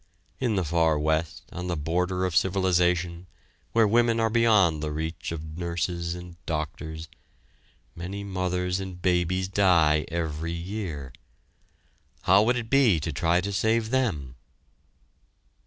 [0.39, 3.27] In the Far West, on the border of civilization,
[3.71, 7.07] where women are beyond the reach of nurses and doctors,
[7.95, 11.13] many mothers and babies die every year.
[12.23, 14.37] How would it be to try to save them?